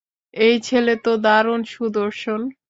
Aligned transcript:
এই 0.33 0.55
ছেলে 0.59 0.93
তো 1.05 1.11
দারুণ 1.17 1.61
সুদর্শন! 1.65 2.41